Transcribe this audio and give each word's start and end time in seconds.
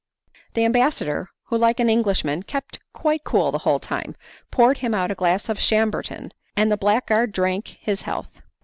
The 0.55 0.65
ambassador, 0.65 1.29
who 1.43 1.57
like 1.59 1.79
an 1.79 1.87
Englishman 1.87 2.41
kept 2.41 2.79
quite 2.91 3.23
cool 3.23 3.51
the 3.51 3.59
whole 3.59 3.77
time, 3.77 4.15
poured 4.49 4.79
him 4.79 4.95
out 4.95 5.11
a 5.11 5.13
glass 5.13 5.47
of 5.47 5.59
Chambertin, 5.59 6.31
and 6.57 6.71
the 6.71 6.75
blackguard 6.75 7.31
drank 7.31 7.77
his 7.79 8.01
health. 8.01 8.41